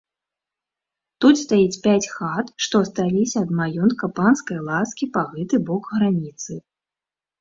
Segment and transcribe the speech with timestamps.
[1.25, 6.51] Тут стаіць пяць хат, што асталіся ад маёнтка панскай ласкі па гэты бок граніцы.